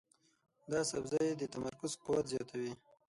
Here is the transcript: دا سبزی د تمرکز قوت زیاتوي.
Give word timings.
دا 0.71 0.79
سبزی 0.91 1.27
د 1.37 1.41
تمرکز 1.53 1.91
قوت 2.05 2.25
زیاتوي. 2.33 2.73